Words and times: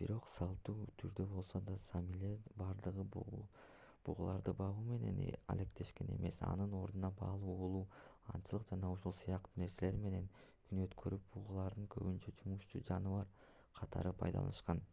бирок 0.00 0.26
салттуу 0.32 0.72
түрдө 1.02 1.24
болсо 1.30 1.60
да 1.68 1.72
саамилердин 1.84 2.52
бардыгы 2.60 3.06
бугуларды 3.16 4.54
багуу 4.60 4.84
менен 5.00 5.38
алектенишкен 5.54 6.12
эмес 6.18 6.38
анын 6.50 6.76
ордуна 6.82 7.10
балык 7.24 7.48
уулоо 7.56 7.82
аңчылык 8.36 8.68
жана 8.70 8.92
ушул 8.98 9.14
сыяктуу 9.22 9.62
нерселер 9.64 9.98
менен 10.04 10.28
күн 10.68 10.84
өткөрүп 10.86 11.26
бугуларды 11.38 11.88
көбүнчө 11.96 12.36
жумушчу 12.42 12.84
жаныбар 12.92 13.34
катары 13.82 14.14
пайдаланышкан 14.22 14.86